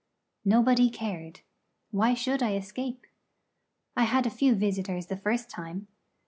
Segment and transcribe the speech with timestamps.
[0.43, 1.41] Nobody cared.
[1.91, 3.05] Why should I escape?
[3.95, 5.85] I had a few visitors the first time.